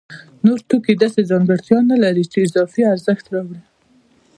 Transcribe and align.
نور 0.45 0.59
توکي 0.69 0.93
داسې 1.03 1.21
ځانګړتیا 1.31 1.77
نلري 1.91 2.25
چې 2.31 2.37
اضافي 2.47 2.81
ارزښت 2.93 3.25
راوړي 3.33 3.61